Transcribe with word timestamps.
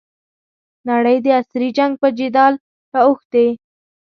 نړۍ 0.89 1.17
د 1.23 1.27
عصري 1.39 1.69
جنګ 1.77 1.93
په 2.01 2.07
جدل 2.17 2.53
رااوښتې. 2.93 3.47